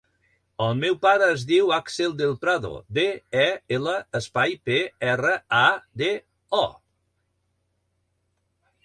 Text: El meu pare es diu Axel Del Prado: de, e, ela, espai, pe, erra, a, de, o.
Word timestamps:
El 0.67 0.77
meu 0.83 0.95
pare 1.01 1.25
es 1.33 1.41
diu 1.49 1.67
Axel 1.75 2.15
Del 2.21 2.31
Prado: 2.45 2.71
de, 2.99 3.03
e, 3.41 3.45
ela, 3.77 3.93
espai, 4.21 4.55
pe, 4.71 4.79
erra, 5.13 5.35
a, 5.59 5.63
de, 6.03 6.11
o. 6.63 6.65